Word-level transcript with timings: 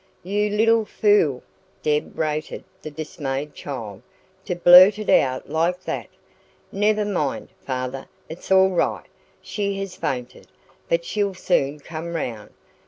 "You 0.23 0.49
little 0.49 0.83
FOOL!" 0.83 1.43
Deb 1.83 2.17
rated 2.17 2.63
the 2.81 2.89
dismayed 2.89 3.53
child, 3.53 4.01
"to 4.45 4.55
blurt 4.55 4.97
it 4.97 5.11
out 5.11 5.47
like 5.47 5.83
that. 5.83 6.07
Never 6.71 7.05
mind, 7.05 7.49
father, 7.63 8.07
it's 8.27 8.51
all 8.51 8.71
right. 8.71 9.05
She 9.43 9.77
has 9.79 9.95
fainted, 9.95 10.47
but 10.89 11.05
she'll 11.05 11.35
soon 11.35 11.81
come 11.81 12.15
round. 12.15 12.49